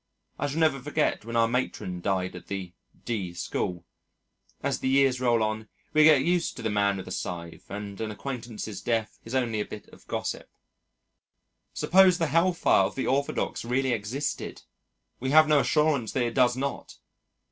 I 0.39 0.47
shall 0.47 0.57
never 0.59 0.79
forget 0.79 1.25
when 1.25 1.35
our 1.35 1.47
Matron 1.47 2.01
died 2.01 2.35
at 2.35 2.47
the 2.47 2.73
D 3.05 3.35
School.... 3.35 3.85
As 4.63 4.79
the 4.79 4.87
years 4.89 5.21
roll 5.21 5.43
on, 5.43 5.69
we 5.93 6.03
get 6.05 6.23
used 6.23 6.55
to 6.55 6.63
the 6.63 6.71
man 6.71 6.95
with 6.97 7.05
the 7.05 7.11
scythe 7.11 7.69
and 7.69 8.01
an 8.01 8.09
acquaintance's 8.09 8.81
death 8.81 9.19
is 9.25 9.35
only 9.35 9.59
a 9.59 9.63
bit 9.65 9.87
of 9.89 10.07
gossip. 10.07 10.49
Suppose 11.75 12.17
the 12.17 12.25
Hellfire 12.33 12.85
of 12.85 12.95
the 12.95 13.05
orthodox 13.05 13.63
really 13.63 13.91
existed! 13.93 14.63
We 15.19 15.29
have 15.29 15.47
no 15.47 15.59
assurance 15.59 16.13
that 16.13 16.23
it 16.23 16.33
does 16.33 16.57
not! 16.57 16.97